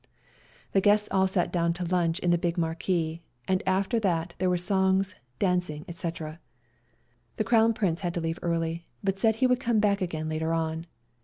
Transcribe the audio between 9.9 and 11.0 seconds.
again later on.